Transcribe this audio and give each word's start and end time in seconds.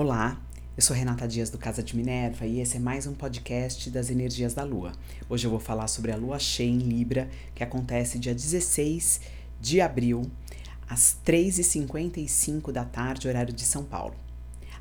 Olá, 0.00 0.40
eu 0.76 0.80
sou 0.80 0.94
Renata 0.94 1.26
Dias 1.26 1.50
do 1.50 1.58
Casa 1.58 1.82
de 1.82 1.96
Minerva 1.96 2.46
e 2.46 2.60
esse 2.60 2.76
é 2.76 2.78
mais 2.78 3.04
um 3.04 3.14
podcast 3.14 3.90
das 3.90 4.10
energias 4.10 4.54
da 4.54 4.62
Lua. 4.62 4.92
Hoje 5.28 5.44
eu 5.44 5.50
vou 5.50 5.58
falar 5.58 5.88
sobre 5.88 6.12
a 6.12 6.16
Lua 6.16 6.38
cheia 6.38 6.70
em 6.70 6.78
Libra, 6.78 7.28
que 7.52 7.64
acontece 7.64 8.16
dia 8.16 8.32
16 8.32 9.20
de 9.60 9.80
abril, 9.80 10.22
às 10.88 11.18
3h55 11.26 12.70
da 12.70 12.84
tarde, 12.84 13.26
horário 13.26 13.52
de 13.52 13.64
São 13.64 13.82
Paulo. 13.82 14.14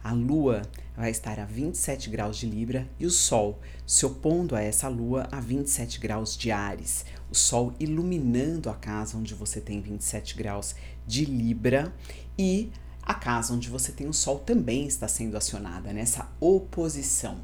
A 0.03 0.13
Lua 0.13 0.61
vai 0.95 1.09
estar 1.09 1.39
a 1.39 1.45
27 1.45 2.11
graus 2.11 2.37
de 2.37 2.45
Libra 2.45 2.87
e 2.99 3.07
o 3.07 3.09
Sol 3.09 3.59
se 3.87 4.05
opondo 4.05 4.55
a 4.55 4.61
essa 4.61 4.87
Lua 4.87 5.27
a 5.31 5.39
27 5.39 5.99
graus 5.99 6.37
de 6.37 6.51
Ares. 6.51 7.05
O 7.31 7.33
Sol 7.33 7.73
iluminando 7.79 8.69
a 8.69 8.75
casa 8.75 9.17
onde 9.17 9.33
você 9.33 9.59
tem 9.59 9.81
27 9.81 10.37
graus 10.37 10.75
de 11.07 11.25
Libra 11.25 11.91
e 12.37 12.71
a 13.07 13.13
casa 13.13 13.53
onde 13.53 13.69
você 13.69 13.93
tem 13.93 14.05
o 14.05 14.13
Sol 14.13 14.37
também 14.37 14.85
está 14.85 15.07
sendo 15.07 15.37
acionada 15.37 15.93
nessa 15.93 16.29
oposição. 16.41 17.37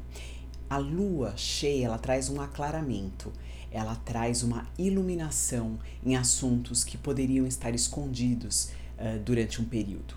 A 0.68 0.76
lua 0.76 1.32
cheia 1.38 1.86
ela 1.86 1.96
traz 1.96 2.28
um 2.28 2.38
aclaramento, 2.38 3.32
ela 3.70 3.94
traz 3.96 4.42
uma 4.42 4.68
iluminação 4.76 5.78
em 6.04 6.16
assuntos 6.16 6.84
que 6.84 6.98
poderiam 6.98 7.46
estar 7.46 7.74
escondidos 7.74 8.72
uh, 8.98 9.18
durante 9.24 9.62
um 9.62 9.64
período. 9.64 10.14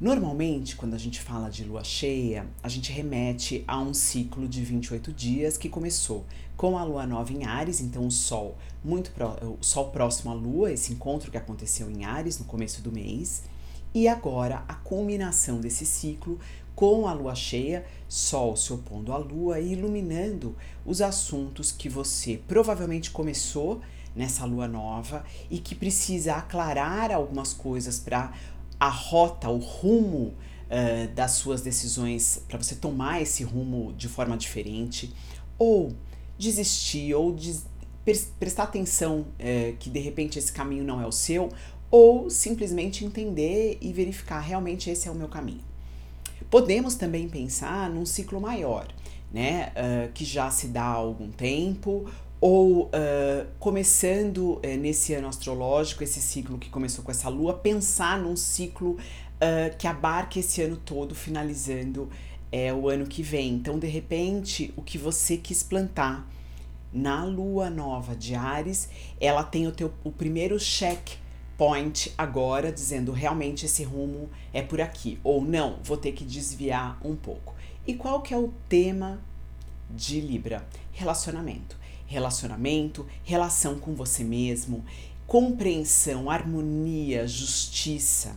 Normalmente, 0.00 0.74
quando 0.74 0.94
a 0.94 0.98
gente 0.98 1.20
fala 1.20 1.48
de 1.48 1.62
lua 1.62 1.84
cheia, 1.84 2.44
a 2.60 2.68
gente 2.68 2.90
remete 2.90 3.62
a 3.68 3.78
um 3.78 3.94
ciclo 3.94 4.48
de 4.48 4.64
28 4.64 5.12
dias 5.12 5.56
que 5.56 5.68
começou 5.68 6.26
com 6.56 6.76
a 6.76 6.82
lua 6.82 7.06
nova 7.06 7.32
em 7.32 7.44
Ares, 7.44 7.80
então 7.80 8.04
o 8.04 8.10
Sol 8.10 8.58
muito 8.82 9.12
pro, 9.12 9.28
o 9.60 9.62
Sol 9.62 9.90
próximo 9.90 10.32
à 10.32 10.34
Lua, 10.34 10.72
esse 10.72 10.92
encontro 10.92 11.30
que 11.30 11.38
aconteceu 11.38 11.88
em 11.88 12.04
Ares 12.04 12.40
no 12.40 12.44
começo 12.46 12.82
do 12.82 12.90
mês, 12.90 13.44
e 13.94 14.08
agora 14.08 14.64
a 14.68 14.74
culminação 14.74 15.60
desse 15.60 15.84
ciclo 15.84 16.38
com 16.74 17.06
a 17.06 17.12
lua 17.12 17.34
cheia, 17.34 17.84
Sol 18.08 18.56
se 18.56 18.72
opondo 18.72 19.12
à 19.12 19.18
lua 19.18 19.60
e 19.60 19.72
iluminando 19.72 20.56
os 20.84 21.00
assuntos 21.00 21.70
que 21.70 21.88
você 21.88 22.40
provavelmente 22.48 23.10
começou 23.10 23.80
nessa 24.14 24.44
lua 24.44 24.68
nova 24.68 25.24
e 25.50 25.58
que 25.58 25.74
precisa 25.74 26.34
aclarar 26.34 27.10
algumas 27.10 27.52
coisas 27.52 27.98
para 27.98 28.32
a 28.78 28.88
rota, 28.88 29.48
o 29.48 29.58
rumo 29.58 30.34
uh, 30.34 31.14
das 31.14 31.32
suas 31.32 31.62
decisões, 31.62 32.42
para 32.48 32.58
você 32.60 32.74
tomar 32.74 33.22
esse 33.22 33.44
rumo 33.44 33.92
de 33.92 34.08
forma 34.08 34.36
diferente, 34.36 35.14
ou 35.58 35.92
desistir, 36.36 37.14
ou 37.14 37.32
des 37.32 37.64
prestar 38.38 38.64
atenção 38.64 39.20
uh, 39.20 39.76
que 39.78 39.88
de 39.88 40.00
repente 40.00 40.36
esse 40.36 40.52
caminho 40.52 40.82
não 40.82 41.00
é 41.00 41.06
o 41.06 41.12
seu, 41.12 41.48
ou 41.92 42.30
simplesmente 42.30 43.04
entender 43.04 43.76
e 43.82 43.92
verificar 43.92 44.40
realmente 44.40 44.88
esse 44.88 45.06
é 45.06 45.10
o 45.10 45.14
meu 45.14 45.28
caminho. 45.28 45.60
Podemos 46.50 46.94
também 46.94 47.28
pensar 47.28 47.90
num 47.90 48.06
ciclo 48.06 48.40
maior, 48.40 48.88
né, 49.30 49.72
uh, 49.76 50.12
que 50.12 50.24
já 50.24 50.50
se 50.50 50.68
dá 50.68 50.84
há 50.84 50.94
algum 50.94 51.30
tempo, 51.30 52.10
ou 52.40 52.86
uh, 52.86 52.90
começando 53.58 54.54
uh, 54.54 54.60
nesse 54.80 55.12
ano 55.12 55.28
astrológico, 55.28 56.02
esse 56.02 56.20
ciclo 56.20 56.56
que 56.56 56.70
começou 56.70 57.04
com 57.04 57.10
essa 57.10 57.28
lua, 57.28 57.52
pensar 57.52 58.18
num 58.18 58.34
ciclo 58.36 58.96
que 59.76 59.88
abarque 59.88 60.38
esse 60.38 60.62
ano 60.62 60.76
todo, 60.76 61.16
finalizando 61.16 62.08
é, 62.52 62.72
o 62.72 62.88
ano 62.88 63.04
que 63.04 63.24
vem. 63.24 63.54
Então, 63.54 63.76
de 63.76 63.88
repente, 63.88 64.72
o 64.76 64.82
que 64.82 64.96
você 64.96 65.36
quis 65.36 65.64
plantar 65.64 66.30
na 66.92 67.24
lua 67.24 67.68
nova 67.68 68.14
de 68.14 68.36
Ares, 68.36 68.88
ela 69.20 69.42
tem 69.42 69.66
o, 69.66 69.72
teu, 69.72 69.92
o 70.04 70.12
primeiro 70.12 70.60
cheque 70.60 71.16
point 71.56 72.12
agora 72.16 72.72
dizendo 72.72 73.12
realmente 73.12 73.66
esse 73.66 73.84
rumo 73.84 74.28
é 74.52 74.62
por 74.62 74.80
aqui 74.80 75.18
ou 75.22 75.44
não, 75.44 75.78
vou 75.82 75.96
ter 75.96 76.12
que 76.12 76.24
desviar 76.24 76.98
um 77.04 77.14
pouco. 77.14 77.54
E 77.86 77.94
qual 77.94 78.22
que 78.22 78.32
é 78.32 78.38
o 78.38 78.52
tema 78.68 79.20
de 79.90 80.20
Libra? 80.20 80.66
Relacionamento. 80.92 81.76
Relacionamento, 82.06 83.06
relação 83.24 83.78
com 83.78 83.94
você 83.94 84.22
mesmo, 84.22 84.84
compreensão, 85.26 86.28
harmonia, 86.28 87.26
justiça. 87.26 88.36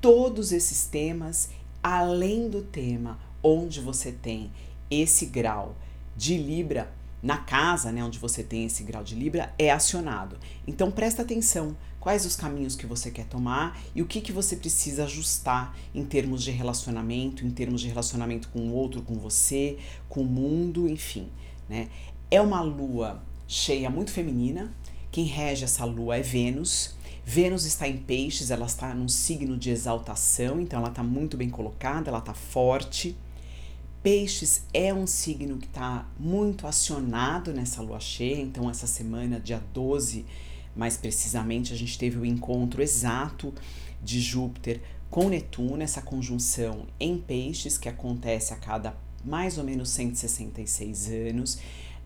Todos 0.00 0.52
esses 0.52 0.86
temas, 0.86 1.50
além 1.82 2.48
do 2.48 2.62
tema 2.62 3.18
onde 3.42 3.80
você 3.80 4.12
tem 4.12 4.50
esse 4.90 5.26
grau 5.26 5.74
de 6.16 6.36
Libra 6.36 6.92
na 7.22 7.38
casa, 7.38 7.92
né, 7.92 8.02
onde 8.02 8.18
você 8.18 8.42
tem 8.42 8.64
esse 8.64 8.82
grau 8.82 9.04
de 9.04 9.14
Libra, 9.14 9.52
é 9.58 9.70
acionado. 9.70 10.38
Então 10.66 10.90
presta 10.90 11.22
atenção 11.22 11.76
quais 11.98 12.24
os 12.24 12.34
caminhos 12.34 12.74
que 12.74 12.86
você 12.86 13.10
quer 13.10 13.26
tomar 13.26 13.78
e 13.94 14.00
o 14.00 14.06
que, 14.06 14.20
que 14.20 14.32
você 14.32 14.56
precisa 14.56 15.04
ajustar 15.04 15.76
em 15.94 16.04
termos 16.04 16.42
de 16.42 16.50
relacionamento, 16.50 17.46
em 17.46 17.50
termos 17.50 17.82
de 17.82 17.88
relacionamento 17.88 18.48
com 18.48 18.60
o 18.60 18.72
outro, 18.72 19.02
com 19.02 19.14
você, 19.14 19.78
com 20.08 20.22
o 20.22 20.26
mundo, 20.26 20.88
enfim. 20.88 21.28
Né? 21.68 21.88
É 22.30 22.40
uma 22.40 22.62
lua 22.62 23.22
cheia 23.46 23.90
muito 23.90 24.10
feminina. 24.10 24.72
Quem 25.12 25.24
rege 25.24 25.64
essa 25.64 25.84
lua 25.84 26.16
é 26.16 26.22
Vênus. 26.22 26.94
Vênus 27.24 27.64
está 27.64 27.86
em 27.86 27.98
peixes, 27.98 28.50
ela 28.50 28.66
está 28.66 28.94
num 28.94 29.08
signo 29.08 29.56
de 29.56 29.70
exaltação, 29.70 30.60
então 30.60 30.80
ela 30.80 30.88
está 30.88 31.02
muito 31.02 31.36
bem 31.36 31.50
colocada, 31.50 32.08
ela 32.08 32.18
está 32.18 32.32
forte. 32.32 33.16
Peixes 34.02 34.62
é 34.72 34.94
um 34.94 35.06
signo 35.06 35.58
que 35.58 35.66
está 35.66 36.08
muito 36.18 36.66
acionado 36.66 37.52
nessa 37.52 37.82
lua 37.82 38.00
cheia, 38.00 38.40
então 38.40 38.70
essa 38.70 38.86
semana, 38.86 39.38
dia 39.38 39.62
12, 39.74 40.24
mais 40.74 40.96
precisamente, 40.96 41.74
a 41.74 41.76
gente 41.76 41.98
teve 41.98 42.16
o 42.16 42.24
encontro 42.24 42.80
exato 42.80 43.52
de 44.02 44.18
Júpiter 44.18 44.80
com 45.10 45.28
Netuno, 45.28 45.82
essa 45.82 46.00
conjunção 46.00 46.86
em 46.98 47.18
Peixes, 47.18 47.76
que 47.76 47.90
acontece 47.90 48.54
a 48.54 48.56
cada 48.56 48.96
mais 49.22 49.58
ou 49.58 49.64
menos 49.64 49.90
166 49.90 51.08
anos. 51.28 51.58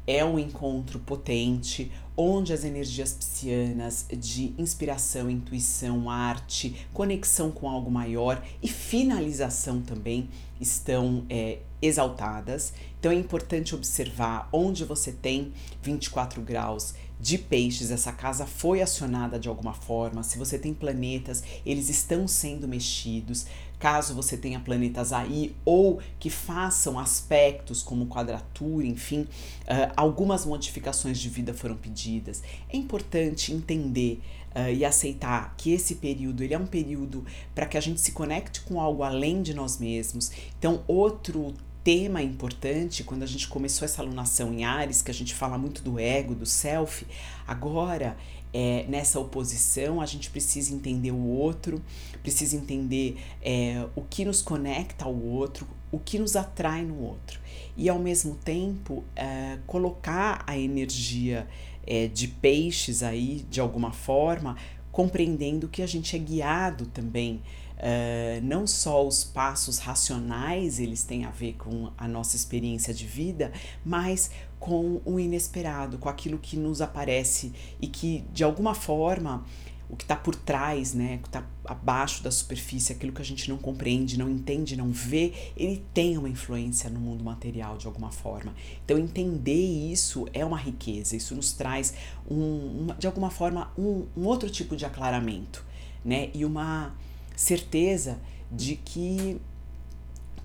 É 0.07 0.25
um 0.25 0.39
encontro 0.39 0.99
potente, 0.99 1.91
onde 2.17 2.53
as 2.53 2.65
energias 2.65 3.13
psianas 3.13 4.07
de 4.17 4.55
inspiração, 4.59 5.31
intuição, 5.31 6.09
arte, 6.09 6.87
conexão 6.93 7.51
com 7.51 7.69
algo 7.69 7.91
maior 7.91 8.43
e 8.63 8.69
finalização 8.69 9.81
também 9.81 10.29
estão 10.61 11.25
é, 11.29 11.59
exaltadas. 11.81 12.73
Então 13.01 13.11
é 13.11 13.15
importante 13.15 13.75
observar 13.75 14.49
onde 14.53 14.85
você 14.85 15.11
tem 15.13 15.53
24 15.83 16.41
graus 16.43 16.95
de 17.21 17.39
peixes, 17.39 17.91
essa 17.91 18.13
casa 18.13 18.45
foi 18.45 18.83
acionada 18.83 19.39
de 19.39 19.49
alguma 19.49 19.73
forma. 19.73 20.23
Se 20.23 20.37
você 20.37 20.59
tem 20.59 20.75
planetas, 20.75 21.43
eles 21.65 21.89
estão 21.89 22.29
sendo 22.29 22.69
mexidos. 22.69 23.47
Caso 23.85 24.15
você 24.15 24.39
tenha 24.39 24.59
planetas 24.59 25.13
aí 25.13 25.55
ou 25.63 26.01
que 26.19 26.31
façam 26.31 26.99
aspectos 26.99 27.83
como 27.83 28.07
quadratura, 28.07 28.87
enfim, 28.87 29.21
uh, 29.65 29.93
algumas 29.95 30.47
modificações 30.47 31.19
de 31.19 31.29
vida 31.29 31.53
foram 31.53 31.77
pedidas. 31.77 32.43
É 32.71 32.79
importante 32.79 33.53
entender 33.53 34.23
uh, 34.57 34.73
e 34.73 34.87
aceitar 34.87 35.55
que 35.59 35.71
esse 35.71 35.97
período 35.97 36.43
ele 36.43 36.55
é 36.55 36.59
um 36.59 36.65
período 36.67 37.27
para 37.55 37.67
que 37.67 37.77
a 37.77 37.81
gente 37.83 38.01
se 38.01 38.13
conecte 38.13 38.63
com 38.63 38.81
algo 38.81 39.03
além 39.03 39.43
de 39.43 39.53
nós 39.53 39.77
mesmos. 39.77 40.33
Então, 40.59 40.83
outro 40.87 41.53
tema 41.85 42.23
importante 42.23 43.05
quando 43.05 43.23
a 43.23 43.27
gente 43.27 43.47
começou 43.47 43.85
essa 43.85 44.01
alunação 44.01 44.53
em 44.55 44.65
Ares, 44.65 45.03
que 45.03 45.11
a 45.11 45.15
gente 45.15 45.35
fala 45.35 45.59
muito 45.59 45.83
do 45.83 46.01
ego, 46.01 46.35
do 46.35 46.47
self, 46.47 47.07
agora 47.47 48.17
é, 48.55 48.87
nessa 48.89 49.21
oposição 49.21 50.01
a 50.01 50.07
gente 50.07 50.31
precisa 50.31 50.73
entender 50.73 51.11
o 51.11 51.23
outro, 51.23 51.83
precisa 52.23 52.57
entender 52.57 53.19
é, 53.43 53.87
o 53.95 54.01
que 54.01 54.25
nos 54.25 54.41
conecta 54.41 55.05
ao 55.05 55.15
outro, 55.15 55.69
o 55.93 55.99
que 55.99 56.19
nos 56.19 56.37
atrai 56.37 56.83
no 56.83 56.99
outro. 57.03 57.39
E 57.77 57.89
ao 57.89 57.99
mesmo 57.99 58.35
tempo 58.37 59.05
é, 59.15 59.59
colocar 59.67 60.43
a 60.47 60.57
energia 60.57 61.47
é, 61.87 62.07
de 62.07 62.29
peixes 62.29 63.03
aí 63.03 63.45
de 63.51 63.61
alguma 63.61 63.93
forma, 63.93 64.57
compreendendo 64.91 65.69
que 65.69 65.83
a 65.83 65.87
gente 65.87 66.17
é 66.17 66.19
guiado 66.19 66.87
também 66.87 67.43
Uh, 67.77 68.41
não 68.43 68.69
só 68.69 69.07
os 69.07 69.25
passos 69.25 69.79
racionais 69.79 70.79
eles 70.79 71.03
têm 71.03 71.25
a 71.25 71.31
ver 71.31 71.55
com 71.55 71.91
a 71.99 72.07
nossa 72.07 72.37
experiência 72.37 72.95
de 72.95 73.05
vida, 73.05 73.53
mas 73.85 74.31
com 74.61 75.01
o 75.05 75.19
inesperado, 75.19 75.99
com 75.99 76.09
aquilo 76.09 76.39
que 76.39 76.57
nos 76.57 76.81
aparece 76.81 77.53
e 77.81 77.89
que 77.89 78.25
de 78.33 78.45
alguma 78.45 78.75
forma 78.75 79.45
o 79.89 79.97
que 79.97 80.05
está 80.05 80.17
por 80.17 80.35
trás, 80.35 80.95
né, 80.95 81.19
que 81.19 81.29
está 81.29 81.45
abaixo 81.65 82.23
da 82.23 82.31
superfície, 82.31 82.93
aquilo 82.93 83.13
que 83.13 83.21
a 83.21 83.25
gente 83.25 83.49
não 83.49 83.59
compreende, 83.59 84.19
não 84.19 84.29
entende, 84.31 84.77
não 84.77 84.91
vê, 84.91 85.33
ele 85.57 85.85
tem 85.93 86.17
uma 86.17 86.29
influência 86.29 86.89
no 86.89 86.99
mundo 86.99 87.23
material 87.23 87.77
de 87.77 87.87
alguma 87.87 88.11
forma. 88.11 88.55
Então 88.85 88.99
entender 88.99 89.53
isso 89.93 90.27
é 90.33 90.45
uma 90.45 90.57
riqueza, 90.57 91.15
isso 91.15 91.35
nos 91.35 91.53
traz 91.53 91.95
um, 92.29 92.83
uma, 92.83 92.95
de 92.95 93.07
alguma 93.07 93.31
forma 93.31 93.71
um, 93.77 94.07
um 94.17 94.25
outro 94.25 94.49
tipo 94.49 94.75
de 94.75 94.87
aclaramento, 94.87 95.65
né, 96.05 96.31
e 96.35 96.45
uma 96.45 96.95
certeza 97.35 98.19
de 98.51 98.77
que 98.77 99.41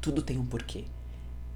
tudo 0.01 0.21
tem 0.21 0.37
um 0.37 0.45
porquê. 0.45 0.85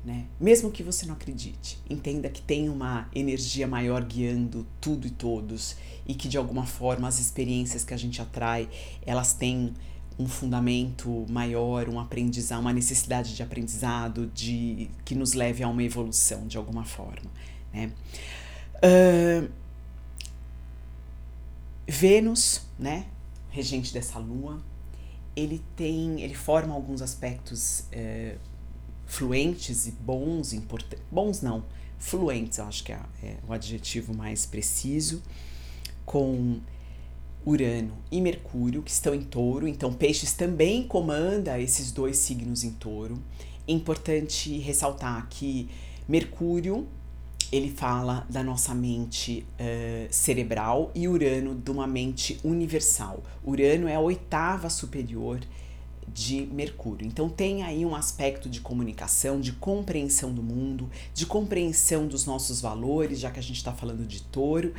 Né? 0.03 0.25
Mesmo 0.37 0.69
que 0.69 0.83
você 0.83 1.05
não 1.05 1.13
acredite, 1.13 1.79
entenda 1.89 2.29
que 2.29 2.41
tem 2.41 2.67
uma 2.67 3.07
energia 3.15 3.65
maior 3.65 4.03
guiando 4.03 4.67
tudo 4.81 5.07
e 5.07 5.09
todos 5.09 5.77
e 6.05 6.13
que 6.13 6.27
de 6.27 6.37
alguma 6.37 6.65
forma 6.65 7.07
as 7.07 7.19
experiências 7.19 7.85
que 7.85 7.93
a 7.93 7.97
gente 7.97 8.21
atrai, 8.21 8.69
elas 9.05 9.33
têm 9.33 9.73
um 10.19 10.27
fundamento 10.27 11.25
maior, 11.29 11.87
um 11.87 11.99
aprendizado, 11.99 12.59
uma 12.59 12.73
necessidade 12.73 13.33
de 13.33 13.41
aprendizado 13.41 14.27
de 14.27 14.89
que 15.05 15.15
nos 15.15 15.33
leve 15.33 15.63
a 15.63 15.69
uma 15.69 15.81
evolução 15.81 16.45
de 16.47 16.57
alguma 16.57 16.83
forma, 16.83 17.31
né? 17.71 17.91
Uh, 18.83 19.49
Vênus, 21.87 22.61
né, 22.77 23.07
regente 23.49 23.93
dessa 23.93 24.17
lua, 24.19 24.61
ele 25.35 25.61
tem, 25.75 26.21
ele 26.21 26.33
forma 26.33 26.73
alguns 26.73 27.01
aspectos 27.01 27.85
uh, 27.91 28.37
fluentes 29.05 29.87
e 29.87 29.91
bons, 29.91 30.53
importantes, 30.53 31.05
bons 31.11 31.41
não, 31.41 31.63
fluentes, 31.97 32.57
eu 32.57 32.65
acho 32.65 32.83
que 32.83 32.91
é, 32.91 32.99
é 33.23 33.37
o 33.47 33.53
adjetivo 33.53 34.13
mais 34.13 34.45
preciso, 34.45 35.21
com 36.05 36.59
Urano 37.45 37.97
e 38.11 38.21
Mercúrio, 38.21 38.81
que 38.81 38.91
estão 38.91 39.13
em 39.13 39.21
touro. 39.21 39.67
Então, 39.67 39.93
Peixes 39.93 40.33
também 40.33 40.87
comanda 40.87 41.59
esses 41.59 41.91
dois 41.91 42.17
signos 42.17 42.63
em 42.63 42.71
touro. 42.71 43.21
É 43.67 43.71
importante 43.71 44.57
ressaltar 44.59 45.27
que 45.29 45.69
Mercúrio 46.07 46.87
ele 47.53 47.69
fala 47.69 48.25
da 48.27 48.41
nossa 48.41 48.73
mente 48.73 49.45
uh, 49.59 50.07
cerebral 50.09 50.91
e 50.95 51.07
Urano 51.07 51.53
de 51.53 51.69
uma 51.69 51.85
mente 51.85 52.39
universal. 52.43 53.21
Urano 53.45 53.87
é 53.87 53.93
a 53.93 53.99
oitava 53.99 54.71
superior 54.71 55.39
de 56.07 56.47
Mercúrio. 56.51 57.05
Então 57.05 57.29
tem 57.29 57.61
aí 57.61 57.85
um 57.85 57.93
aspecto 57.93 58.49
de 58.49 58.59
comunicação, 58.59 59.39
de 59.39 59.51
compreensão 59.51 60.33
do 60.33 60.41
mundo, 60.41 60.89
de 61.13 61.27
compreensão 61.27 62.07
dos 62.07 62.25
nossos 62.25 62.59
valores, 62.59 63.19
já 63.19 63.29
que 63.29 63.39
a 63.39 63.43
gente 63.43 63.57
está 63.57 63.71
falando 63.71 64.03
de 64.03 64.23
touro. 64.23 64.73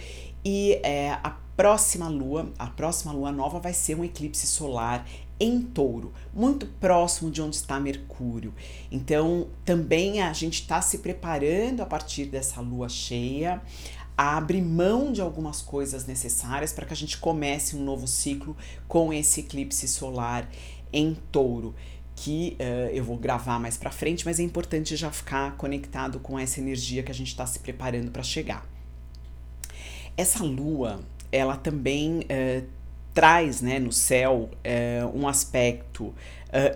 E 0.45 0.81
é, 0.83 1.13
a 1.13 1.31
próxima 1.57 2.09
lua, 2.09 2.53
a 2.59 2.67
próxima 2.67 3.13
lua 3.13 3.31
nova 3.31 3.61
vai 3.61 3.73
ser 3.73 3.97
um 3.97 4.05
eclipse 4.05 4.49
solar 4.49 5.07
em 5.39 5.61
touro, 5.61 6.13
muito 6.33 6.67
próximo 6.67 7.31
de 7.31 7.43
onde 7.43 7.57
está 7.57 7.81
Mercúrio. 7.81 8.55
Então 8.91 9.49
também 9.65 10.21
a 10.23 10.33
gente 10.33 10.61
está 10.61 10.81
se 10.81 10.99
preparando 10.99 11.83
a 11.83 11.87
partir 11.87 12.27
dessa 12.27 12.61
lua 12.61 12.89
cheia 12.89 13.61
a 14.17 14.37
abrir 14.37 14.63
mão 14.63 15.13
de 15.13 15.21
algumas 15.21 15.61
coisas 15.61 16.07
necessárias 16.07 16.73
para 16.73 16.87
que 16.87 16.93
a 16.93 16.97
gente 16.97 17.19
comece 17.19 17.77
um 17.77 17.83
novo 17.83 18.07
ciclo 18.07 18.57
com 18.87 19.13
esse 19.13 19.41
eclipse 19.41 19.89
solar 19.89 20.49
em 20.93 21.17
touro, 21.33 21.75
que 22.15 22.57
uh, 22.61 22.95
eu 22.95 23.03
vou 23.03 23.17
gravar 23.17 23.59
mais 23.59 23.77
para 23.77 23.91
frente, 23.91 24.25
mas 24.25 24.39
é 24.39 24.43
importante 24.45 24.95
já 24.95 25.11
ficar 25.11 25.57
conectado 25.57 26.21
com 26.21 26.39
essa 26.39 26.61
energia 26.61 27.03
que 27.03 27.11
a 27.11 27.15
gente 27.15 27.29
está 27.29 27.45
se 27.45 27.59
preparando 27.59 28.13
para 28.13 28.23
chegar. 28.23 28.65
Essa 30.17 30.45
lua, 30.45 31.01
ela 31.33 31.57
também 31.57 32.21
uh, 32.21 32.65
traz 33.15 33.61
né, 33.61 33.79
no 33.79 33.93
céu 33.93 34.51
uh, 34.51 35.19
um 35.19 35.29
aspecto 35.29 36.07
uh, 36.07 36.15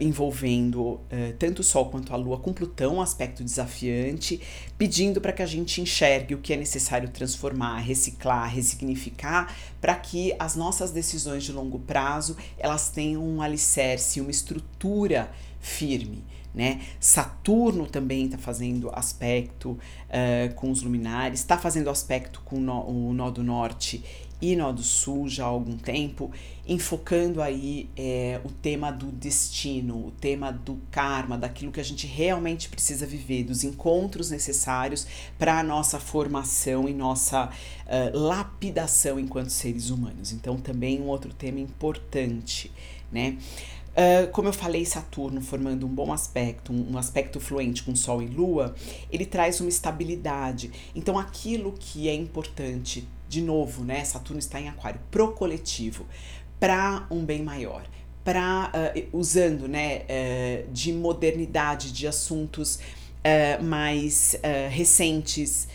envolvendo 0.01 0.81
uh, 0.83 1.01
tanto 1.37 1.61
o 1.61 1.65
Sol 1.65 1.87
quanto 1.87 2.15
a 2.15 2.17
Lua 2.17 2.39
com 2.39 2.53
Plutão, 2.53 2.97
um 2.97 3.01
aspecto 3.03 3.43
desafiante, 3.43 4.41
pedindo 4.79 5.21
para 5.21 5.33
que 5.33 5.43
a 5.43 5.47
gente 5.47 5.81
enxergue 5.81 6.35
o 6.35 6.39
que 6.39 6.53
é 6.53 6.57
necessário 6.57 7.09
transformar, 7.09 7.79
reciclar, 7.79 8.49
ressignificar, 8.49 9.53
para 9.81 9.97
que 9.97 10.33
as 10.39 10.55
nossas 10.55 10.93
decisões 10.93 11.43
de 11.43 11.53
longo 11.53 11.81
prazo 11.81 12.37
elas 12.57 12.89
tenham 12.89 13.23
um 13.23 13.43
alicerce, 13.43 14.21
uma 14.21 14.31
estrutura 14.31 15.31
firme. 15.61 16.25
Né? 16.55 16.81
Saturno 16.99 17.87
também 17.87 18.25
está 18.25 18.39
fazendo 18.39 18.91
aspecto 18.93 19.71
uh, 19.73 20.55
com 20.55 20.71
os 20.71 20.83
luminares, 20.83 21.41
está 21.41 21.59
fazendo 21.59 21.91
aspecto 21.91 22.41
com 22.45 22.57
o 22.57 23.13
nó, 23.13 23.31
do 23.31 23.45
norte 23.45 24.03
e 24.41 24.55
nó 24.55 24.73
do 24.73 24.83
sul 24.83 25.29
já 25.29 25.45
há 25.45 25.49
algum 25.49 25.77
tempo, 25.77 26.31
enfocando 26.67 27.43
aí 27.43 27.91
é, 27.97 28.41
o 28.45 28.51
tema 28.51 28.91
do 28.91 29.07
destino, 29.07 30.07
o 30.07 30.11
tema 30.13 30.53
do 30.53 30.79
karma, 30.91 31.37
daquilo 31.37 31.73
que 31.73 31.81
a 31.81 31.85
gente 31.85 32.07
realmente 32.07 32.69
precisa 32.69 33.05
viver, 33.05 33.45
dos 33.45 33.65
encontros 33.65 34.31
necessários 34.31 35.07
para 35.37 35.59
a 35.59 35.63
nossa 35.63 35.99
formação 35.99 36.89
e 36.89 36.95
nossa 36.95 37.47
uh, 37.47 38.17
lapidação 38.17 39.19
enquanto 39.19 39.51
seres 39.51 39.91
humanos. 39.91 40.33
Então, 40.33 40.57
também 40.57 41.01
um 41.01 41.07
outro 41.07 41.33
tema 41.33 41.59
importante, 41.59 42.71
né? 43.11 43.39
Uh, 43.99 44.31
como 44.31 44.49
eu 44.49 44.53
falei, 44.53 44.85
Saturno 44.85 45.41
formando 45.41 45.85
um 45.85 45.89
bom 45.89 46.13
aspecto, 46.13 46.73
um, 46.73 46.97
aspecto 46.97 47.41
fluente 47.41 47.83
com 47.83 47.97
Sol 47.97 48.23
e 48.23 48.29
Lua, 48.29 48.73
ele 49.11 49.27
traz 49.27 49.61
uma 49.61 49.69
estabilidade. 49.69 50.71
Então, 50.95 51.19
aquilo 51.19 51.75
que 51.77 52.09
é 52.09 52.15
importante, 52.15 53.09
de 53.29 53.43
novo, 53.43 53.83
né? 53.83 54.05
Saturno 54.05 54.39
está 54.39 54.61
em 54.61 54.69
Aquário, 54.69 55.01
pro 55.11 55.33
coletivo, 55.33 56.07
para 56.61 57.09
um 57.11 57.25
bem 57.25 57.43
maior, 57.43 57.85
para 58.23 58.71
uh, 58.73 59.19
usando, 59.19 59.67
né, 59.67 60.03
uh, 60.03 60.71
de 60.73 60.93
modernidade, 60.93 61.93
de 61.93 62.07
assuntos 62.07 62.79
mais 63.61 64.41
recentes, 64.71 65.69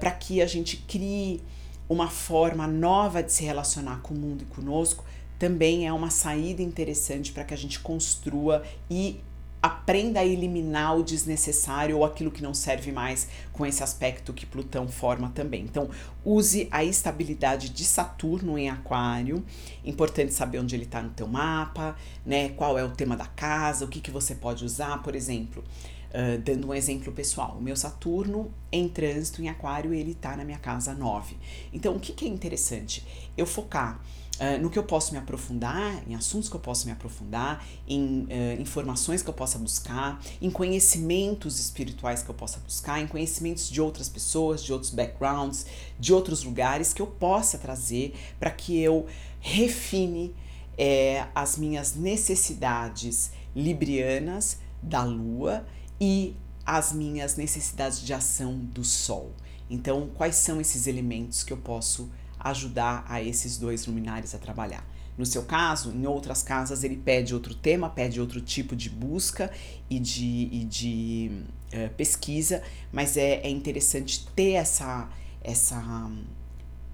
para 0.00 0.10
que 0.10 0.40
a 0.40 0.46
gente 0.46 0.78
crie 0.88 1.42
uma 1.86 2.08
forma 2.08 2.66
nova 2.66 3.22
de 3.22 3.30
se 3.30 3.44
relacionar 3.44 4.00
com 4.00 4.14
o 4.14 4.16
mundo 4.16 4.42
e 4.42 4.46
conosco 4.46 5.04
também 5.38 5.86
é 5.86 5.92
uma 5.92 6.10
saída 6.10 6.62
interessante 6.62 7.32
para 7.32 7.44
que 7.44 7.54
a 7.54 7.56
gente 7.56 7.78
construa 7.80 8.62
e 8.90 9.20
aprenda 9.62 10.20
a 10.20 10.24
eliminar 10.24 10.96
o 10.96 11.02
desnecessário 11.02 11.96
ou 11.96 12.04
aquilo 12.04 12.30
que 12.30 12.42
não 12.42 12.54
serve 12.54 12.92
mais 12.92 13.28
com 13.52 13.66
esse 13.66 13.82
aspecto 13.82 14.32
que 14.32 14.46
Plutão 14.46 14.86
forma 14.86 15.30
também. 15.30 15.62
Então, 15.62 15.90
use 16.24 16.68
a 16.70 16.84
estabilidade 16.84 17.70
de 17.70 17.84
Saturno 17.84 18.56
em 18.56 18.70
Aquário. 18.70 19.44
Importante 19.84 20.32
saber 20.32 20.60
onde 20.60 20.76
ele 20.76 20.84
está 20.84 21.02
no 21.02 21.10
teu 21.10 21.26
mapa, 21.26 21.96
né? 22.24 22.50
Qual 22.50 22.78
é 22.78 22.84
o 22.84 22.90
tema 22.90 23.16
da 23.16 23.26
casa, 23.26 23.84
o 23.84 23.88
que, 23.88 24.00
que 24.00 24.10
você 24.10 24.34
pode 24.34 24.64
usar, 24.64 25.02
por 25.02 25.14
exemplo. 25.14 25.64
Uh, 26.08 26.38
dando 26.38 26.68
um 26.68 26.74
exemplo 26.74 27.12
pessoal, 27.12 27.56
o 27.58 27.62
meu 27.62 27.76
Saturno 27.76 28.50
em 28.72 28.88
trânsito 28.88 29.42
em 29.42 29.48
Aquário, 29.50 29.92
ele 29.92 30.12
está 30.12 30.34
na 30.38 30.44
minha 30.44 30.58
casa 30.58 30.94
9. 30.94 31.36
Então, 31.70 31.96
o 31.96 32.00
que, 32.00 32.14
que 32.14 32.24
é 32.24 32.28
interessante? 32.28 33.04
Eu 33.36 33.44
focar 33.44 34.00
Uh, 34.38 34.62
no 34.62 34.70
que 34.70 34.78
eu 34.78 34.84
posso 34.84 35.12
me 35.12 35.18
aprofundar, 35.18 36.00
em 36.08 36.14
assuntos 36.14 36.48
que 36.48 36.54
eu 36.54 36.60
posso 36.60 36.86
me 36.86 36.92
aprofundar, 36.92 37.66
em 37.88 38.22
uh, 38.22 38.60
informações 38.60 39.20
que 39.20 39.28
eu 39.28 39.34
possa 39.34 39.58
buscar, 39.58 40.22
em 40.40 40.48
conhecimentos 40.48 41.58
espirituais 41.58 42.22
que 42.22 42.30
eu 42.30 42.34
possa 42.34 42.60
buscar, 42.60 43.00
em 43.00 43.08
conhecimentos 43.08 43.68
de 43.68 43.80
outras 43.80 44.08
pessoas, 44.08 44.62
de 44.62 44.72
outros 44.72 44.92
backgrounds, 44.92 45.66
de 45.98 46.14
outros 46.14 46.44
lugares 46.44 46.92
que 46.92 47.02
eu 47.02 47.06
possa 47.08 47.58
trazer 47.58 48.14
para 48.38 48.52
que 48.52 48.78
eu 48.78 49.06
refine 49.40 50.32
é, 50.78 51.26
as 51.34 51.58
minhas 51.58 51.96
necessidades 51.96 53.32
librianas 53.56 54.58
da 54.80 55.02
lua 55.02 55.66
e 56.00 56.36
as 56.64 56.92
minhas 56.92 57.36
necessidades 57.36 58.00
de 58.00 58.14
ação 58.14 58.56
do 58.56 58.84
sol. 58.84 59.32
Então, 59.68 60.08
quais 60.14 60.36
são 60.36 60.60
esses 60.60 60.86
elementos 60.86 61.42
que 61.42 61.52
eu 61.52 61.56
posso 61.56 62.08
ajudar 62.38 63.04
a 63.08 63.22
esses 63.22 63.56
dois 63.58 63.86
luminares 63.86 64.34
a 64.34 64.38
trabalhar. 64.38 64.84
No 65.16 65.26
seu 65.26 65.42
caso, 65.42 65.90
em 65.90 66.06
outras 66.06 66.44
casas, 66.44 66.84
ele 66.84 66.96
pede 66.96 67.34
outro 67.34 67.52
tema, 67.52 67.90
pede 67.90 68.20
outro 68.20 68.40
tipo 68.40 68.76
de 68.76 68.88
busca 68.88 69.50
e 69.90 69.98
de, 69.98 70.48
e 70.52 70.64
de 70.64 71.42
uh, 71.74 71.92
pesquisa, 71.94 72.62
mas 72.92 73.16
é, 73.16 73.40
é 73.40 73.50
interessante 73.50 74.26
ter 74.28 74.52
essa, 74.52 75.08
essa, 75.42 76.10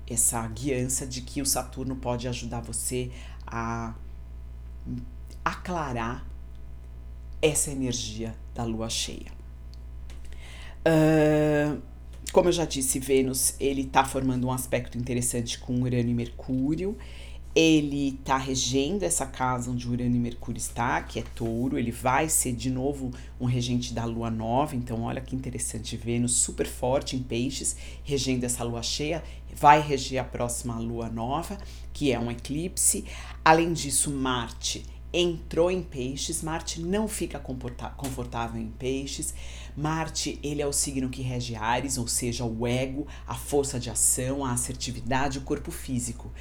essa 0.09 0.49
guiança 0.49 1.07
de 1.07 1.21
que 1.21 1.43
o 1.43 1.47
Saturno 1.47 1.97
pode 1.97 2.27
ajudar 2.27 2.61
você 2.61 3.11
a 3.47 3.95
aclarar 5.45 6.27
essa 7.43 7.71
energia 7.71 8.35
da 8.55 8.65
lua 8.65 8.89
cheia. 8.89 9.31
Uh, 10.87 11.81
como 12.35 12.49
eu 12.49 12.53
já 12.53 12.65
disse, 12.65 12.99
Vênus, 12.99 13.55
ele 13.61 13.83
está 13.83 14.05
formando 14.05 14.49
um 14.49 14.51
aspecto 14.51 14.99
interessante 14.99 15.57
com 15.57 15.81
Urano 15.83 16.11
e 16.11 16.15
Mercúrio. 16.15 16.99
Ele 17.55 18.19
está 18.21 18.37
regendo 18.37 19.05
essa 19.05 19.25
casa 19.25 19.71
onde 19.71 19.89
Urano 19.89 20.17
e 20.17 20.19
Mercúrio 20.19 20.59
está, 20.59 21.01
que 21.01 21.21
é 21.21 21.23
touro. 21.37 21.79
Ele 21.79 21.93
vai 21.93 22.29
ser 22.29 22.51
de 22.53 22.71
novo 22.71 23.13
um 23.41 23.45
regente 23.45 23.95
da 23.95 24.05
lua 24.05 24.33
nova. 24.33 24.75
Então, 24.75 25.03
olha 25.03 25.21
que 25.21 25.37
interessante. 25.37 25.97
Vênus 25.97 26.33
super 26.33 26.67
forte 26.67 27.15
em 27.15 27.23
peixes, 27.23 27.77
regendo 28.03 28.45
essa 28.45 28.65
lua 28.65 28.83
cheia. 28.83 29.23
Vai 29.55 29.81
reger 29.81 30.19
a 30.19 30.25
próxima 30.25 30.77
lua 30.77 31.09
nova, 31.09 31.57
que 31.93 32.11
é 32.11 32.19
um 32.19 32.33
eclipse. 32.33 33.05
Além 33.45 33.73
disso, 33.73 34.11
Marte 34.11 34.83
entrou 35.15 35.71
em 35.71 35.81
peixes, 35.81 36.43
Marte 36.43 36.81
não 36.81 37.07
fica 37.07 37.39
confortável 37.39 38.61
em 38.61 38.69
peixes. 38.69 39.33
Marte, 39.77 40.41
ele 40.43 40.61
é 40.61 40.67
o 40.67 40.73
signo 40.73 41.09
que 41.09 41.23
rege 41.23 41.55
Ares, 41.55 41.97
ou 41.97 42.09
seja, 42.09 42.45
o 42.45 42.67
ego, 42.67 43.07
a 43.25 43.35
força 43.35 43.79
de 43.79 43.89
ação, 43.89 44.45
a 44.45 44.53
assertividade, 44.53 45.39
o 45.39 45.43
corpo 45.43 45.71
físico. 45.71 46.33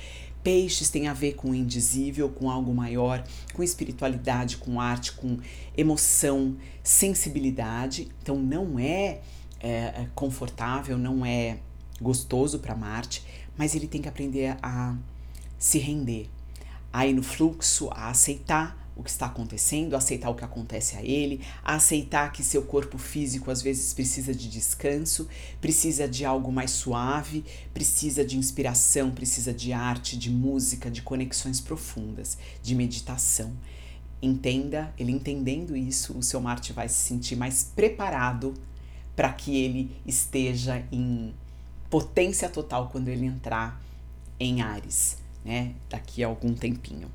Peixes 0.43 0.89
tem 0.89 1.07
a 1.07 1.13
ver 1.13 1.33
com 1.35 1.51
o 1.51 1.55
indizível, 1.55 2.27
com 2.29 2.49
algo 2.49 2.73
maior, 2.73 3.23
com 3.53 3.61
espiritualidade, 3.61 4.57
com 4.57 4.81
arte, 4.81 5.13
com 5.13 5.37
emoção, 5.77 6.57
sensibilidade. 6.83 8.09
Então 8.21 8.37
não 8.37 8.79
é, 8.79 9.21
é, 9.59 9.69
é 9.69 10.09
confortável, 10.15 10.97
não 10.97 11.23
é 11.23 11.59
gostoso 12.01 12.57
para 12.59 12.75
Marte, 12.75 13.23
mas 13.55 13.75
ele 13.75 13.87
tem 13.87 14.01
que 14.01 14.09
aprender 14.09 14.57
a 14.61 14.97
se 15.57 15.77
render, 15.77 16.29
aí 16.93 17.11
no 17.11 17.23
fluxo 17.23 17.89
a 17.91 18.09
aceitar 18.09 18.83
o 18.95 19.01
que 19.01 19.09
está 19.09 19.25
acontecendo, 19.25 19.95
aceitar 19.95 20.29
o 20.29 20.35
que 20.35 20.45
acontece 20.45 20.95
a 20.95 21.01
ele, 21.01 21.41
aceitar 21.63 22.31
que 22.31 22.43
seu 22.43 22.61
corpo 22.61 22.99
físico 22.99 23.49
às 23.49 23.61
vezes 23.61 23.91
precisa 23.91 24.35
de 24.35 24.47
descanso, 24.47 25.27
precisa 25.59 26.07
de 26.07 26.23
algo 26.23 26.51
mais 26.51 26.69
suave, 26.71 27.43
precisa 27.73 28.23
de 28.23 28.37
inspiração, 28.37 29.09
precisa 29.09 29.51
de 29.51 29.73
arte, 29.73 30.15
de 30.15 30.29
música, 30.29 30.91
de 30.91 31.01
conexões 31.01 31.59
profundas, 31.59 32.37
de 32.61 32.75
meditação. 32.75 33.51
Entenda, 34.21 34.93
ele 34.97 35.11
entendendo 35.11 35.75
isso, 35.75 36.17
o 36.17 36.23
seu 36.23 36.39
Marte 36.39 36.71
vai 36.71 36.87
se 36.87 36.95
sentir 36.95 37.35
mais 37.35 37.63
preparado 37.63 38.53
para 39.15 39.33
que 39.33 39.57
ele 39.57 39.91
esteja 40.05 40.85
em 40.91 41.33
potência 41.89 42.47
total 42.47 42.89
quando 42.89 43.07
ele 43.07 43.25
entrar 43.25 43.81
em 44.39 44.61
Ares, 44.61 45.17
né? 45.43 45.73
Daqui 45.89 46.23
a 46.23 46.27
algum 46.27 46.53
tempinho 46.53 47.09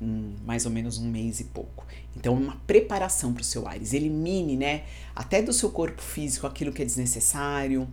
um, 0.00 0.34
mais 0.44 0.66
ou 0.66 0.72
menos 0.72 0.98
um 0.98 1.08
mês 1.08 1.40
e 1.40 1.44
pouco. 1.44 1.86
Então, 2.16 2.34
uma 2.34 2.56
preparação 2.66 3.32
para 3.32 3.40
o 3.40 3.44
seu 3.44 3.66
Ares. 3.66 3.92
Elimine, 3.92 4.56
né, 4.56 4.84
até 5.14 5.42
do 5.42 5.52
seu 5.52 5.70
corpo 5.70 6.02
físico 6.02 6.46
aquilo 6.46 6.72
que 6.72 6.82
é 6.82 6.84
desnecessário. 6.84 7.88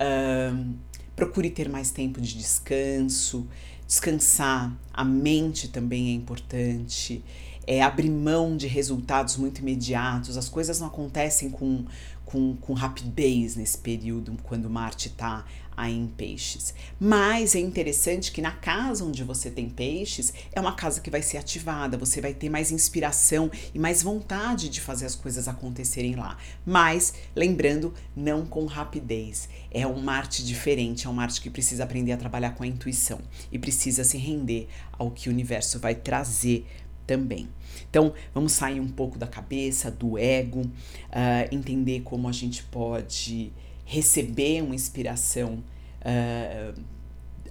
Um, 0.00 0.74
procure 1.14 1.50
ter 1.50 1.68
mais 1.68 1.90
tempo 1.90 2.20
de 2.20 2.36
descanso. 2.36 3.46
Descansar, 3.86 4.74
a 4.92 5.04
mente 5.04 5.68
também 5.68 6.10
é 6.10 6.12
importante. 6.12 7.22
É 7.64 7.80
abrir 7.80 8.10
mão 8.10 8.56
de 8.56 8.66
resultados 8.66 9.36
muito 9.36 9.60
imediatos. 9.60 10.36
As 10.36 10.48
coisas 10.48 10.80
não 10.80 10.88
acontecem 10.88 11.48
com, 11.48 11.84
com, 12.32 12.56
com 12.56 12.72
rapidez 12.72 13.56
nesse 13.56 13.76
período, 13.76 14.34
quando 14.42 14.70
Marte 14.70 15.08
está 15.08 15.44
aí 15.76 15.94
em 15.94 16.06
peixes. 16.06 16.74
Mas 16.98 17.54
é 17.54 17.58
interessante 17.58 18.32
que 18.32 18.40
na 18.40 18.52
casa 18.52 19.04
onde 19.04 19.22
você 19.22 19.50
tem 19.50 19.68
peixes, 19.68 20.32
é 20.52 20.60
uma 20.60 20.74
casa 20.74 21.00
que 21.00 21.10
vai 21.10 21.20
ser 21.20 21.36
ativada, 21.36 21.98
você 21.98 22.20
vai 22.20 22.32
ter 22.32 22.48
mais 22.48 22.70
inspiração 22.70 23.50
e 23.74 23.78
mais 23.78 24.02
vontade 24.02 24.70
de 24.70 24.80
fazer 24.80 25.04
as 25.04 25.14
coisas 25.14 25.46
acontecerem 25.46 26.14
lá. 26.14 26.38
Mas, 26.64 27.12
lembrando, 27.36 27.92
não 28.16 28.46
com 28.46 28.64
rapidez. 28.64 29.48
É 29.70 29.86
um 29.86 30.00
Marte 30.00 30.44
diferente, 30.44 31.06
é 31.06 31.10
um 31.10 31.14
Marte 31.14 31.40
que 31.40 31.50
precisa 31.50 31.84
aprender 31.84 32.12
a 32.12 32.16
trabalhar 32.16 32.52
com 32.52 32.62
a 32.62 32.66
intuição 32.66 33.20
e 33.50 33.58
precisa 33.58 34.04
se 34.04 34.16
render 34.16 34.68
ao 34.92 35.10
que 35.10 35.28
o 35.28 35.32
universo 35.32 35.78
vai 35.78 35.94
trazer 35.94 36.66
também. 37.06 37.48
Então, 37.88 38.12
vamos 38.32 38.52
sair 38.52 38.80
um 38.80 38.88
pouco 38.88 39.18
da 39.18 39.26
cabeça, 39.26 39.90
do 39.90 40.18
ego, 40.18 40.60
uh, 40.60 41.54
entender 41.54 42.00
como 42.00 42.28
a 42.28 42.32
gente 42.32 42.62
pode 42.64 43.52
receber 43.84 44.62
uma 44.62 44.74
inspiração 44.74 45.62
uh, 46.00 46.80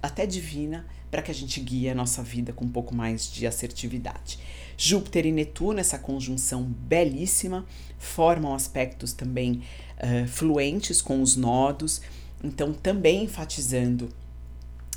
até 0.02 0.26
divina 0.26 0.86
para 1.10 1.22
que 1.22 1.30
a 1.30 1.34
gente 1.34 1.60
guie 1.60 1.88
a 1.88 1.94
nossa 1.94 2.22
vida 2.22 2.52
com 2.52 2.64
um 2.64 2.70
pouco 2.70 2.94
mais 2.94 3.30
de 3.30 3.46
assertividade. 3.46 4.38
Júpiter 4.76 5.26
e 5.26 5.32
Netuno, 5.32 5.78
essa 5.78 5.98
conjunção 5.98 6.64
belíssima, 6.64 7.66
formam 7.98 8.54
aspectos 8.54 9.12
também 9.12 9.62
uh, 9.98 10.26
fluentes 10.26 11.02
com 11.02 11.20
os 11.22 11.36
nodos, 11.36 12.00
então 12.42 12.72
também 12.72 13.24
enfatizando 13.24 14.08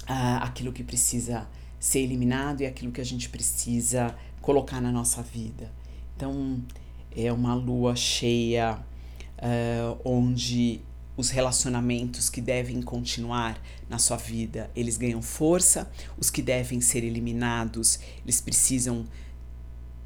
aquilo 0.08 0.72
que 0.72 0.84
precisa 0.84 1.48
ser 1.80 2.00
eliminado 2.00 2.62
e 2.62 2.66
aquilo 2.66 2.92
que 2.92 3.02
a 3.02 3.06
gente 3.06 3.30
precisa 3.30 4.16
colocar 4.46 4.80
na 4.80 4.92
nossa 4.92 5.24
vida. 5.24 5.72
Então, 6.16 6.62
é 7.18 7.34
uma 7.34 7.56
lua 7.56 7.96
cheia 7.96 8.78
uh, 9.40 10.00
onde 10.06 10.82
os 11.18 11.32
relacionamentos 11.32 12.30
que 12.30 12.42
devem 12.42 12.80
continuar 12.80 13.60
na 13.90 13.98
sua 13.98 14.18
vida, 14.18 14.70
eles 14.76 14.98
ganham 14.98 15.20
força, 15.20 15.92
os 16.16 16.30
que 16.30 16.44
devem 16.44 16.80
ser 16.80 17.04
eliminados, 17.04 18.00
eles 18.24 18.40
precisam 18.40 19.08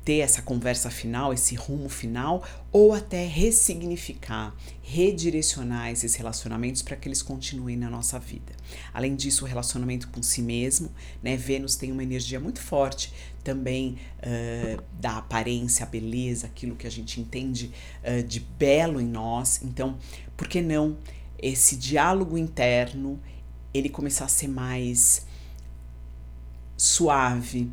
ter 0.03 0.19
essa 0.19 0.41
conversa 0.41 0.89
final, 0.89 1.33
esse 1.33 1.55
rumo 1.55 1.89
final, 1.89 2.43
ou 2.71 2.93
até 2.93 3.25
ressignificar, 3.25 4.55
redirecionar 4.81 5.91
esses 5.91 6.15
relacionamentos 6.15 6.81
para 6.81 6.95
que 6.95 7.07
eles 7.07 7.21
continuem 7.21 7.77
na 7.77 7.89
nossa 7.89 8.17
vida. 8.17 8.53
Além 8.93 9.15
disso, 9.15 9.45
o 9.45 9.47
relacionamento 9.47 10.07
com 10.07 10.23
si 10.23 10.41
mesmo, 10.41 10.91
né? 11.21 11.35
Vênus 11.37 11.75
tem 11.75 11.91
uma 11.91 12.03
energia 12.03 12.39
muito 12.39 12.59
forte 12.59 13.13
também 13.43 13.97
uh, 14.19 14.81
da 14.99 15.17
aparência, 15.17 15.85
a 15.85 15.89
beleza, 15.89 16.47
aquilo 16.47 16.75
que 16.75 16.87
a 16.87 16.91
gente 16.91 17.19
entende 17.19 17.71
uh, 18.03 18.23
de 18.23 18.39
belo 18.39 18.99
em 18.99 19.07
nós. 19.07 19.61
Então, 19.63 19.97
por 20.35 20.47
que 20.47 20.61
não 20.61 20.97
esse 21.41 21.75
diálogo 21.75 22.37
interno 22.37 23.19
ele 23.73 23.89
começar 23.89 24.25
a 24.25 24.29
ser 24.29 24.47
mais 24.47 25.25
suave, 26.75 27.69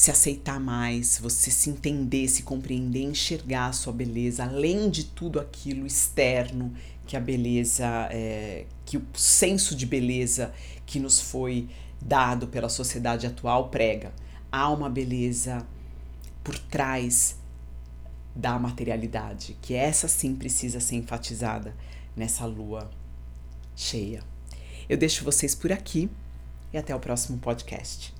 se 0.00 0.10
aceitar 0.10 0.58
mais, 0.58 1.18
você 1.18 1.50
se 1.50 1.68
entender, 1.68 2.26
se 2.26 2.42
compreender, 2.42 3.02
enxergar 3.02 3.66
a 3.66 3.72
sua 3.74 3.92
beleza, 3.92 4.44
além 4.44 4.88
de 4.88 5.04
tudo 5.04 5.38
aquilo 5.38 5.86
externo 5.86 6.72
que 7.06 7.18
a 7.18 7.20
beleza, 7.20 8.08
é, 8.10 8.64
que 8.86 8.96
o 8.96 9.06
senso 9.12 9.76
de 9.76 9.84
beleza 9.84 10.54
que 10.86 10.98
nos 10.98 11.20
foi 11.20 11.68
dado 12.00 12.48
pela 12.48 12.70
sociedade 12.70 13.26
atual 13.26 13.68
prega. 13.68 14.10
Há 14.50 14.70
uma 14.70 14.88
beleza 14.88 15.66
por 16.42 16.58
trás 16.58 17.36
da 18.34 18.58
materialidade, 18.58 19.54
que 19.60 19.74
essa 19.74 20.08
sim 20.08 20.34
precisa 20.34 20.80
ser 20.80 20.96
enfatizada 20.96 21.76
nessa 22.16 22.46
lua 22.46 22.90
cheia. 23.76 24.24
Eu 24.88 24.96
deixo 24.96 25.26
vocês 25.26 25.54
por 25.54 25.70
aqui 25.70 26.08
e 26.72 26.78
até 26.78 26.96
o 26.96 26.98
próximo 26.98 27.36
podcast. 27.36 28.18